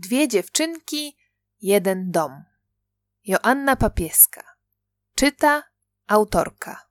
[0.00, 1.16] Dwie dziewczynki,
[1.60, 2.44] jeden dom.
[3.24, 4.42] Joanna Papieska.
[5.14, 5.62] Czyta
[6.06, 6.88] autorka.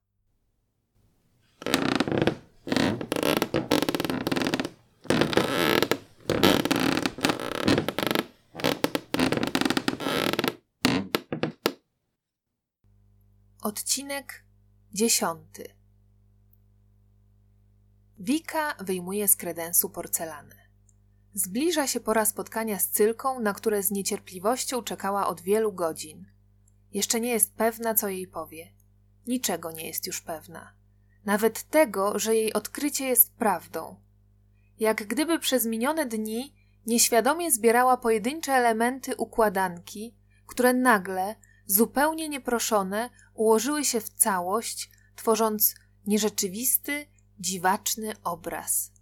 [13.61, 14.45] Odcinek
[14.93, 15.75] dziesiąty.
[18.17, 20.66] Wika wyjmuje z kredensu porcelanę.
[21.37, 26.25] Zbliża się pora spotkania z Cylką, na które z niecierpliwością czekała od wielu godzin.
[26.93, 28.73] Jeszcze nie jest pewna, co jej powie.
[29.27, 30.73] Niczego nie jest już pewna.
[31.25, 33.95] Nawet tego, że jej odkrycie jest prawdą.
[34.79, 36.53] Jak gdyby przez minione dni
[36.85, 40.15] nieświadomie zbierała pojedyncze elementy układanki,
[40.47, 45.75] które nagle, zupełnie nieproszone, ułożyły się w całość, tworząc
[46.07, 47.05] nierzeczywisty,
[47.39, 48.96] dziwaczny obraz.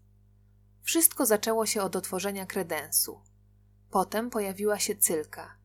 [0.86, 3.22] Wszystko zaczęło się od otworzenia kredensu.
[3.90, 5.58] Potem pojawiła się cylka.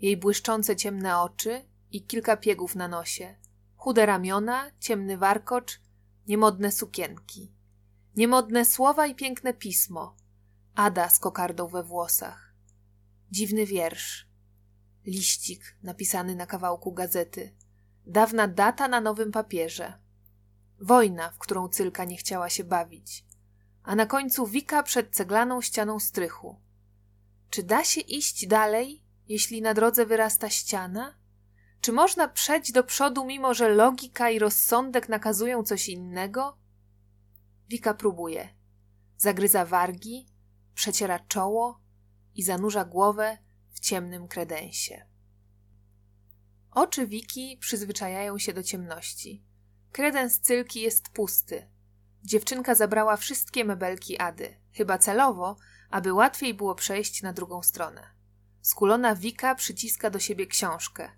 [0.00, 3.36] Jej błyszczące ciemne oczy i kilka piegów na nosie,
[3.76, 5.80] chude ramiona, ciemny warkocz,
[6.26, 7.52] niemodne sukienki,
[8.16, 10.16] niemodne słowa i piękne pismo,
[10.74, 12.54] Ada z kokardą we włosach,
[13.30, 14.28] dziwny wiersz,
[15.06, 17.54] liścik napisany na kawałku gazety,
[18.06, 19.98] dawna data na nowym papierze,
[20.80, 23.31] wojna, w którą cylka nie chciała się bawić,
[23.82, 26.56] a na końcu wika przed ceglaną ścianą strychu.
[27.50, 31.14] Czy da się iść dalej, jeśli na drodze wyrasta ściana?
[31.80, 36.58] Czy można przejść do przodu, mimo że logika i rozsądek nakazują coś innego?
[37.68, 38.48] Wika próbuje.
[39.16, 40.26] Zagryza wargi,
[40.74, 41.80] przeciera czoło
[42.34, 43.38] i zanurza głowę
[43.70, 45.06] w ciemnym kredensie.
[46.70, 49.44] Oczy Wiki przyzwyczajają się do ciemności.
[49.92, 51.71] Kredens cylki jest pusty.
[52.24, 55.56] Dziewczynka zabrała wszystkie mebelki Ady, chyba celowo,
[55.90, 58.10] aby łatwiej było przejść na drugą stronę.
[58.60, 61.10] Skulona Wika przyciska do siebie książkę.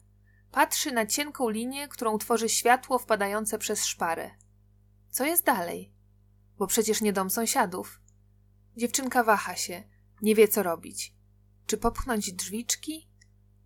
[0.50, 4.31] Patrzy na cienką linię, którą tworzy światło wpadające przez szparę.
[5.10, 5.94] Co jest dalej?
[6.59, 8.00] Bo przecież nie dom sąsiadów.
[8.76, 9.82] Dziewczynka waha się,
[10.22, 11.14] nie wie co robić.
[11.66, 13.10] Czy popchnąć drzwiczki?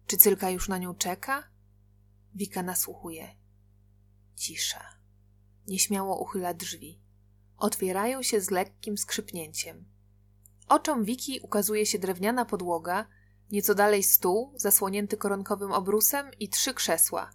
[0.06, 1.50] Czy cylka już na nią czeka?
[2.34, 3.36] Wika nasłuchuje.
[4.36, 4.84] Cisza.
[5.66, 7.07] Nieśmiało uchyla drzwi
[7.58, 9.84] otwierają się z lekkim skrzypnięciem.
[10.68, 13.06] Oczom Wiki ukazuje się drewniana podłoga,
[13.50, 17.30] nieco dalej stół zasłonięty koronkowym obrusem i trzy krzesła.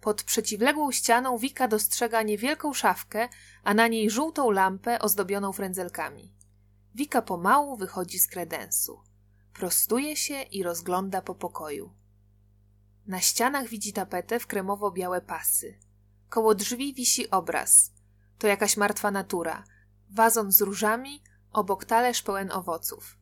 [0.00, 3.28] Pod przeciwległą ścianą Wika dostrzega niewielką szafkę,
[3.62, 6.34] a na niej żółtą lampę ozdobioną frędzelkami.
[6.94, 9.02] Wika pomału wychodzi z kredensu.
[9.52, 11.94] Prostuje się i rozgląda po pokoju.
[13.06, 15.78] Na ścianach widzi tapetę w kremowo-białe pasy.
[16.28, 17.90] Koło drzwi wisi obraz–
[18.38, 19.64] to jakaś martwa natura.
[20.10, 21.22] Wazon z różami,
[21.52, 23.18] obok talerz pełen owoców.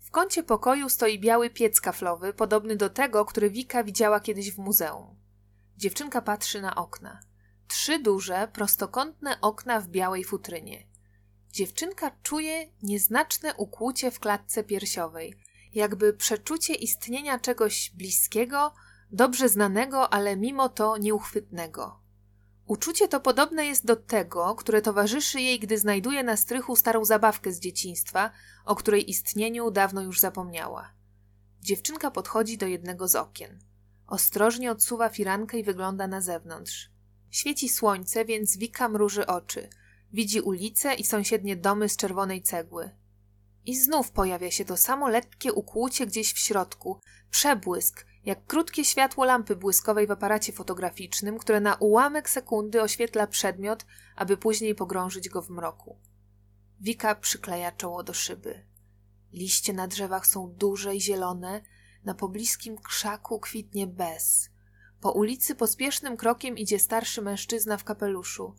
[0.00, 4.58] W kącie pokoju stoi biały piec kaflowy, podobny do tego, który Wika widziała kiedyś w
[4.58, 5.16] muzeum.
[5.76, 7.20] Dziewczynka patrzy na okna.
[7.68, 10.86] Trzy duże, prostokątne okna w białej futrynie.
[11.50, 15.34] Dziewczynka czuje nieznaczne ukłucie w klatce piersiowej,
[15.74, 18.74] jakby przeczucie istnienia czegoś bliskiego,
[19.10, 22.00] dobrze znanego, ale mimo to nieuchwytnego.
[22.70, 27.52] Uczucie to podobne jest do tego, które towarzyszy jej, gdy znajduje na strychu starą zabawkę
[27.52, 28.30] z dzieciństwa,
[28.64, 30.92] o której istnieniu dawno już zapomniała.
[31.60, 33.58] Dziewczynka podchodzi do jednego z okien.
[34.06, 36.90] Ostrożnie odsuwa firankę i wygląda na zewnątrz.
[37.30, 39.68] Świeci słońce, więc Wika mruży oczy.
[40.12, 42.90] Widzi ulice i sąsiednie domy z czerwonej cegły.
[43.66, 47.00] I znów pojawia się to samo lekkie ukłucie gdzieś w środku,
[47.30, 53.86] przebłysk, jak krótkie światło lampy błyskowej w aparacie fotograficznym, które na ułamek sekundy oświetla przedmiot,
[54.16, 55.98] aby później pogrążyć go w mroku.
[56.80, 58.66] Wika przykleja czoło do szyby.
[59.32, 61.62] Liście na drzewach są duże i zielone,
[62.04, 64.50] na pobliskim krzaku kwitnie bez.
[65.00, 68.54] Po ulicy pospiesznym krokiem idzie starszy mężczyzna w kapeluszu.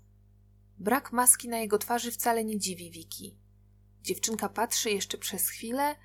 [0.78, 3.38] Brak maski na jego twarzy wcale nie dziwi Wiki.
[4.02, 5.96] Dziewczynka patrzy jeszcze przez chwilę,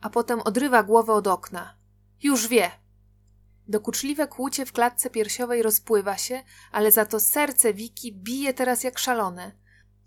[0.00, 1.78] a potem odrywa głowę od okna.
[2.22, 2.70] Już wie,
[3.68, 6.42] Dokuczliwe kłucie w klatce piersiowej rozpływa się,
[6.72, 9.52] ale za to serce Wiki bije teraz jak szalone.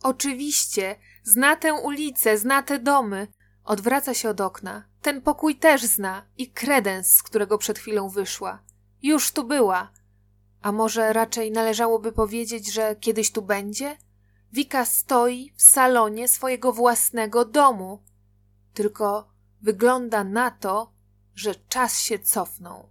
[0.03, 3.27] Oczywiście, zna tę ulicę, zna te domy.
[3.63, 4.89] Odwraca się od okna.
[5.01, 8.63] Ten pokój też zna i kredens, z którego przed chwilą wyszła.
[9.01, 9.91] Już tu była.
[10.61, 13.97] A może raczej należałoby powiedzieć, że kiedyś tu będzie?
[14.51, 18.03] Wika stoi w salonie swojego własnego domu.
[18.73, 19.29] Tylko
[19.61, 20.93] wygląda na to,
[21.35, 22.89] że czas się cofnął.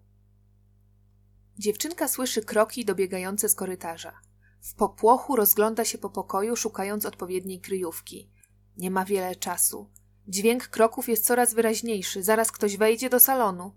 [1.59, 4.21] Dziewczynka słyszy kroki dobiegające z korytarza.
[4.61, 8.31] W popłochu rozgląda się po pokoju, szukając odpowiedniej kryjówki.
[8.77, 9.91] Nie ma wiele czasu.
[10.29, 13.75] Dźwięk kroków jest coraz wyraźniejszy, zaraz ktoś wejdzie do salonu.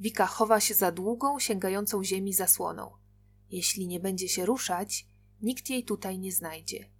[0.00, 2.90] Wika chowa się za długą, sięgającą ziemi zasłoną.
[3.50, 5.06] Jeśli nie będzie się ruszać,
[5.42, 6.90] nikt jej tutaj nie znajdzie.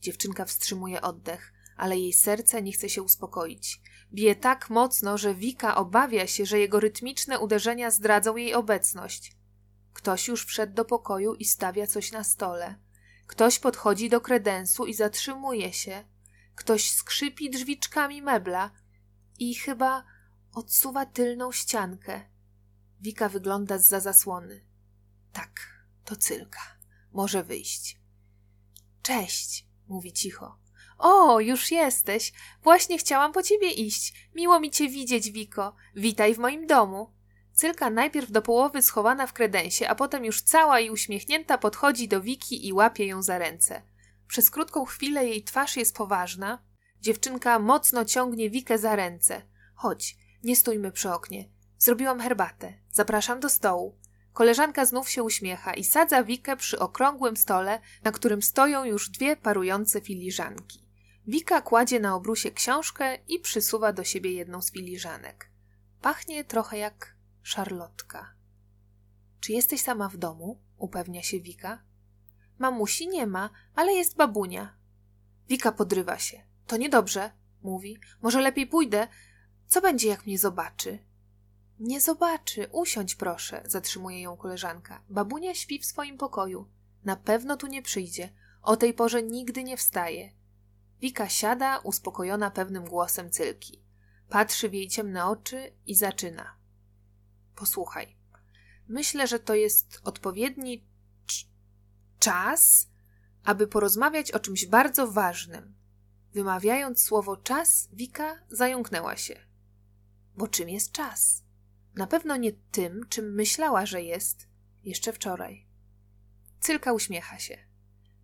[0.00, 3.80] Dziewczynka wstrzymuje oddech, ale jej serce nie chce się uspokoić.
[4.12, 9.41] Bije tak mocno, że Wika obawia się, że jego rytmiczne uderzenia zdradzą jej obecność.
[9.92, 12.78] Ktoś już wszedł do pokoju i stawia coś na stole.
[13.26, 16.04] Ktoś podchodzi do kredensu i zatrzymuje się.
[16.54, 18.70] Ktoś skrzypi drzwiczkami mebla
[19.38, 20.04] i chyba
[20.54, 22.20] odsuwa tylną ściankę.
[23.00, 24.64] Wika wygląda z za zasłony.
[25.32, 26.60] Tak, to Cylka.
[27.12, 28.00] Może wyjść.
[29.02, 30.58] Cześć, mówi cicho.
[30.98, 32.32] O, już jesteś.
[32.62, 34.28] Właśnie chciałam po ciebie iść.
[34.34, 35.74] Miło mi cię widzieć, Wiko.
[35.94, 37.12] Witaj w moim domu.
[37.52, 42.20] Cylka najpierw do połowy schowana w kredensie, a potem już cała i uśmiechnięta podchodzi do
[42.20, 43.82] Wiki i łapie ją za ręce.
[44.28, 46.58] Przez krótką chwilę jej twarz jest poważna.
[47.00, 49.42] Dziewczynka mocno ciągnie Wikę za ręce.
[49.74, 51.48] Chodź, nie stójmy przy oknie.
[51.78, 52.72] Zrobiłam herbatę.
[52.90, 53.98] Zapraszam do stołu.
[54.32, 59.36] Koleżanka znów się uśmiecha i sadza Wikę przy okrągłym stole, na którym stoją już dwie
[59.36, 60.82] parujące filiżanki.
[61.26, 65.50] Wika kładzie na obrusie książkę i przysuwa do siebie jedną z filiżanek.
[66.00, 68.34] Pachnie trochę jak szarlotka.
[69.40, 70.60] Czy jesteś sama w domu?
[70.76, 71.82] upewnia się Wika.
[72.58, 74.76] Mamusi nie ma, ale jest babunia.
[75.48, 76.42] Wika podrywa się.
[76.66, 77.30] To niedobrze,
[77.62, 77.98] mówi.
[78.22, 79.08] Może lepiej pójdę.
[79.66, 80.98] Co będzie, jak mnie zobaczy?
[81.80, 82.68] Nie zobaczy.
[82.72, 85.02] Usiądź proszę, zatrzymuje ją koleżanka.
[85.08, 86.68] Babunia śpi w swoim pokoju.
[87.04, 88.32] Na pewno tu nie przyjdzie.
[88.62, 90.32] O tej porze nigdy nie wstaje.
[91.00, 93.82] Wika siada, uspokojona pewnym głosem cylki.
[94.28, 96.61] Patrzy w jej ciemne oczy i zaczyna.
[97.56, 98.16] Posłuchaj.
[98.88, 100.86] Myślę, że to jest odpowiedni
[102.18, 102.88] czas,
[103.44, 105.74] aby porozmawiać o czymś bardzo ważnym.
[106.34, 109.40] Wymawiając słowo czas, Wika zająknęła się.
[110.36, 111.42] Bo czym jest czas?
[111.94, 114.48] Na pewno nie tym, czym myślała, że jest
[114.84, 115.66] jeszcze wczoraj.
[116.60, 117.58] Cylka uśmiecha się.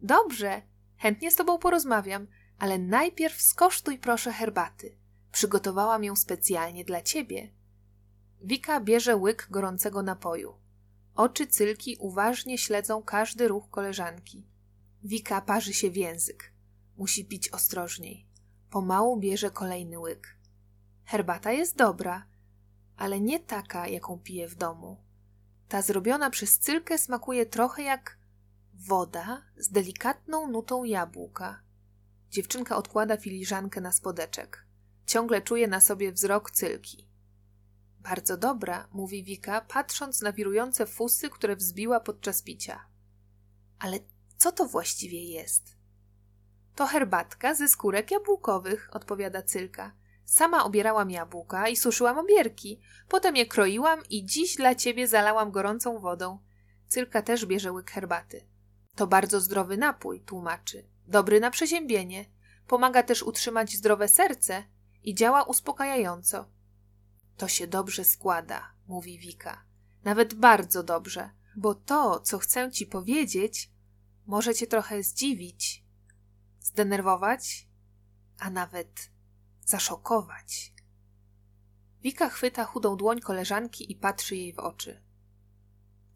[0.00, 0.62] Dobrze,
[0.96, 2.26] chętnie z tobą porozmawiam,
[2.58, 4.98] ale najpierw skosztuj proszę herbaty.
[5.32, 7.52] Przygotowałam ją specjalnie dla ciebie.
[8.40, 10.54] Wika bierze łyk gorącego napoju.
[11.14, 14.46] Oczy Cylki uważnie śledzą każdy ruch koleżanki.
[15.02, 16.52] Wika parzy się w język.
[16.96, 18.26] Musi pić ostrożniej.
[18.70, 20.36] Pomału bierze kolejny łyk.
[21.04, 22.26] Herbata jest dobra,
[22.96, 24.96] ale nie taka, jaką pije w domu.
[25.68, 28.18] Ta zrobiona przez Cylkę smakuje trochę jak
[28.74, 31.62] woda z delikatną nutą jabłka.
[32.30, 34.66] Dziewczynka odkłada filiżankę na spodeczek.
[35.06, 37.07] Ciągle czuje na sobie wzrok Cylki.
[38.08, 42.86] Bardzo dobra, mówi Wika, patrząc na wirujące fusy, które wzbiła podczas picia.
[43.78, 43.98] Ale
[44.36, 45.76] co to właściwie jest?
[46.74, 49.92] To herbatka ze skórek jabłkowych, odpowiada Cylka.
[50.24, 52.80] Sama obierałam jabłka i suszyłam obierki.
[53.08, 56.38] Potem je kroiłam i dziś dla ciebie zalałam gorącą wodą.
[56.86, 58.44] Cylka też bierze łyk herbaty.
[58.94, 60.84] To bardzo zdrowy napój, tłumaczy.
[61.06, 62.24] Dobry na przeziębienie.
[62.66, 64.64] Pomaga też utrzymać zdrowe serce
[65.02, 66.57] i działa uspokajająco.
[67.38, 69.64] To się dobrze składa, mówi Wika.
[70.04, 73.70] Nawet bardzo dobrze, bo to, co chcę ci powiedzieć,
[74.26, 75.84] może cię trochę zdziwić,
[76.60, 77.68] zdenerwować,
[78.38, 79.10] a nawet
[79.64, 80.74] zaszokować.
[82.00, 85.02] Wika chwyta chudą dłoń koleżanki i patrzy jej w oczy.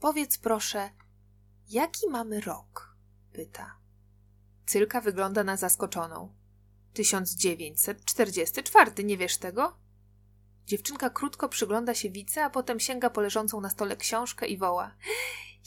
[0.00, 0.90] Powiedz proszę,
[1.68, 2.96] jaki mamy rok?
[3.32, 3.78] pyta.
[4.66, 6.34] Cylka wygląda na zaskoczoną.
[6.92, 9.81] 1944, nie wiesz tego?
[10.66, 14.94] Dziewczynka krótko przygląda się wice, a potem sięga po leżącą na stole książkę i woła.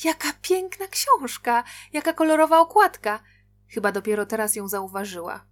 [0.04, 1.64] Jaka piękna książka!
[1.94, 3.20] Jaka kolorowa okładka!
[3.68, 5.46] Chyba dopiero teraz ją zauważyła.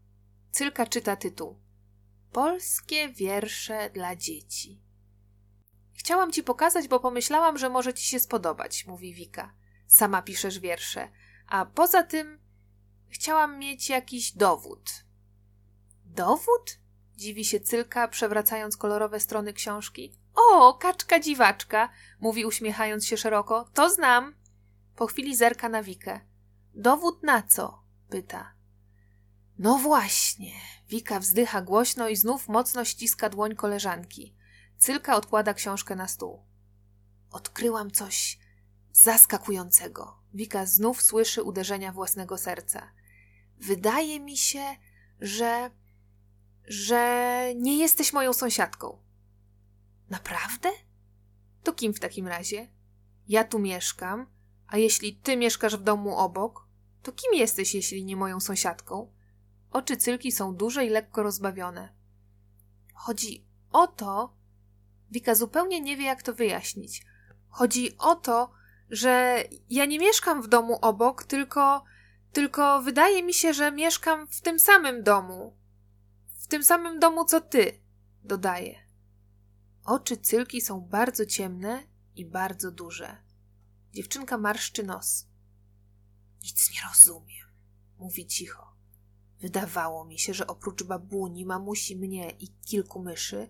[0.52, 1.60] Cylka czyta tytuł.
[2.32, 4.82] Polskie wiersze dla dzieci.
[5.94, 9.54] Chciałam ci pokazać, bo pomyślałam, że może ci się spodobać, mówi Wika.
[9.88, 11.10] Sama piszesz wiersze.
[11.48, 12.40] A poza tym
[13.10, 15.06] chciałam mieć jakiś dowód.
[16.06, 16.80] Dowód?
[17.24, 20.14] Dziwi się Cylka, przewracając kolorowe strony książki.
[20.36, 21.90] O, kaczka dziwaczka,
[22.20, 23.70] mówi uśmiechając się szeroko.
[23.74, 24.36] To znam.
[24.96, 26.20] Po chwili zerka na Wikę.
[26.74, 27.84] Dowód na co?
[28.10, 28.54] pyta.
[29.60, 30.52] No właśnie.
[30.90, 34.36] Wika wzdycha głośno i znów mocno ściska dłoń koleżanki.
[34.78, 36.46] Cylka odkłada książkę na stół.
[37.32, 38.40] Odkryłam coś
[38.92, 40.20] zaskakującego.
[40.34, 42.92] Wika znów słyszy uderzenia własnego serca.
[43.58, 44.64] Wydaje mi się,
[45.20, 45.72] że
[46.68, 48.98] że nie jesteś moją sąsiadką.
[50.10, 50.70] Naprawdę?
[51.64, 52.68] To kim w takim razie?
[53.28, 54.28] Ja tu mieszkam,
[54.68, 56.68] a jeśli ty mieszkasz w domu obok,
[57.04, 59.14] to kim jesteś, jeśli nie moją sąsiadką?
[59.72, 61.94] Oczy cylki są duże i lekko rozbawione.
[62.94, 64.36] Chodzi o to,
[65.12, 67.06] Wika zupełnie nie wie, jak to wyjaśnić.
[67.50, 68.52] Chodzi o to,
[68.90, 71.84] że ja nie mieszkam w domu obok, tylko,
[72.32, 75.58] tylko wydaje mi się, że mieszkam w tym samym domu.
[76.44, 77.80] W tym samym domu co ty,
[78.24, 78.88] dodaje.
[79.84, 81.84] Oczy cylki są bardzo ciemne
[82.16, 83.18] i bardzo duże.
[83.94, 85.28] Dziewczynka marszczy nos.
[86.42, 87.48] Nic nie rozumiem,
[87.98, 88.76] mówi cicho.
[89.40, 93.50] Wydawało mi się, że oprócz babuni, mamusi, mnie i kilku myszy,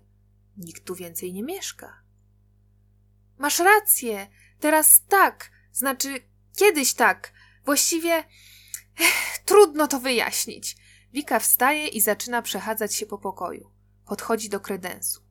[0.57, 2.03] nikt tu więcej nie mieszka.
[3.37, 4.27] Masz rację,
[4.59, 6.19] teraz tak, znaczy
[6.55, 7.33] kiedyś tak.
[7.65, 8.13] Właściwie
[8.99, 10.82] ech, trudno to wyjaśnić.
[11.13, 13.71] Wika wstaje i zaczyna przechadzać się po pokoju.
[14.05, 15.21] Podchodzi do kredensu.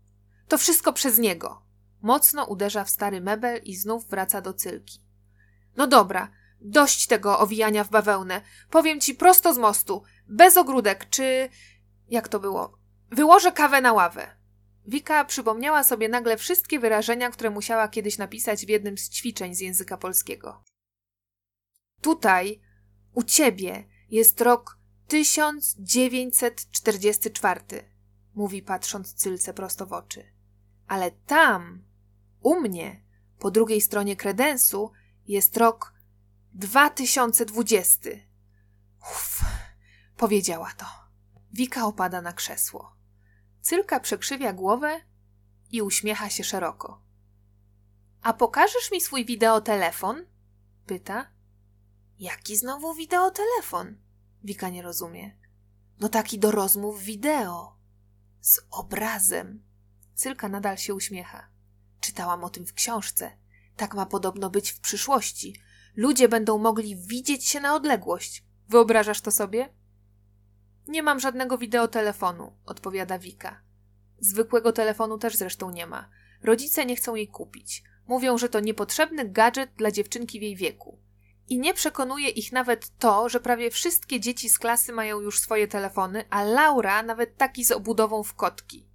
[0.49, 1.63] To wszystko przez niego.
[2.03, 5.01] Mocno uderza w stary mebel i znów wraca do cylki.
[5.77, 8.41] No dobra, dość tego owijania w bawełnę.
[8.71, 11.49] Powiem ci prosto z mostu, bez ogródek, czy.
[12.09, 12.79] Jak to było?
[13.11, 14.37] Wyłożę kawę na ławę.
[14.87, 19.61] Wika przypomniała sobie nagle wszystkie wyrażenia, które musiała kiedyś napisać w jednym z ćwiczeń z
[19.61, 20.65] języka polskiego.
[22.01, 22.61] Tutaj,
[23.15, 24.82] u ciebie, jest rok
[25.13, 27.61] 1944,
[28.35, 30.33] mówi patrząc Cylce prosto w oczy.
[30.87, 31.85] Ale tam,
[32.41, 33.05] u mnie,
[33.39, 34.93] po drugiej stronie kredensu,
[35.27, 35.95] jest rok
[36.55, 38.11] 2020.
[39.01, 39.41] Uff,
[40.17, 40.87] powiedziała to.
[41.53, 42.97] Wika opada na krzesło.
[43.61, 45.01] Cylka przekrzywia głowę
[45.71, 47.03] i uśmiecha się szeroko.
[48.23, 50.27] A pokażesz mi swój wideotelefon?
[50.87, 51.31] pyta.
[52.19, 54.02] Jaki znowu wideotelefon?
[54.45, 55.37] Wika nie rozumie.
[56.01, 57.77] No taki do rozmów wideo.
[58.41, 59.63] Z obrazem.
[60.15, 61.49] Cylka nadal się uśmiecha.
[62.01, 63.31] Czytałam o tym w książce.
[63.77, 65.57] Tak ma podobno być w przyszłości.
[65.97, 68.45] Ludzie będą mogli widzieć się na odległość.
[68.69, 69.69] Wyobrażasz to sobie?
[70.89, 73.63] Nie mam żadnego wideotelefonu, odpowiada Wika.
[74.19, 76.11] Zwykłego telefonu też zresztą nie ma.
[76.43, 77.85] Rodzice nie chcą jej kupić.
[78.07, 81.02] Mówią, że to niepotrzebny gadżet dla dziewczynki w jej wieku.
[81.49, 85.69] I nie przekonuje ich nawet to, że prawie wszystkie dzieci z klasy mają już swoje
[85.69, 88.89] telefony, a Laura nawet taki z obudową w kotki.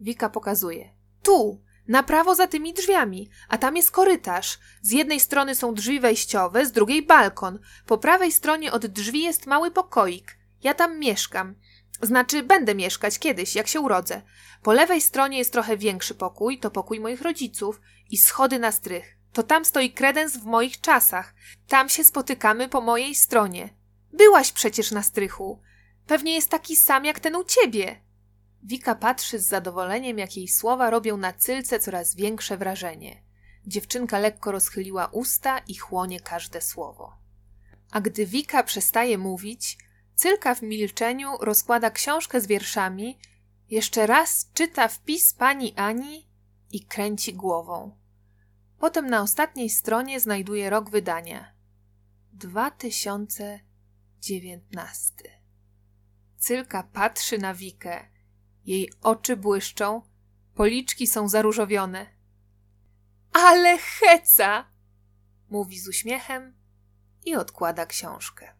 [0.00, 0.90] Wika pokazuje.
[1.22, 4.58] Tu, na prawo za tymi drzwiami, a tam jest korytarz.
[4.82, 7.58] Z jednej strony są drzwi wejściowe, z drugiej balkon.
[7.86, 10.38] Po prawej stronie od drzwi jest mały pokoik.
[10.62, 11.54] Ja tam mieszkam.
[12.02, 14.22] Znaczy, będę mieszkać kiedyś, jak się urodzę.
[14.62, 19.18] Po lewej stronie jest trochę większy pokój, to pokój moich rodziców i schody na strych.
[19.32, 21.34] To tam stoi kredens w moich czasach.
[21.68, 23.77] Tam się spotykamy po mojej stronie.
[24.12, 25.60] Byłaś przecież na strychu.
[26.06, 28.00] Pewnie jest taki sam jak ten u ciebie.
[28.62, 33.22] Wika patrzy z zadowoleniem, jak jej słowa robią na cylce coraz większe wrażenie.
[33.66, 37.16] Dziewczynka lekko rozchyliła usta i chłonie każde słowo.
[37.90, 39.78] A gdy Wika przestaje mówić,
[40.14, 43.18] cylka w milczeniu rozkłada książkę z wierszami,
[43.70, 46.28] jeszcze raz czyta wpis pani Ani
[46.70, 47.96] i kręci głową.
[48.78, 51.54] Potem na ostatniej stronie znajduje rok wydania
[54.20, 55.40] 2019.
[56.38, 58.08] Cylka patrzy na Wikę
[58.64, 60.02] jej oczy błyszczą,
[60.54, 62.06] policzki są zaróżowione.
[63.32, 64.70] Ale heca!
[65.48, 66.56] mówi z uśmiechem
[67.24, 68.57] i odkłada książkę.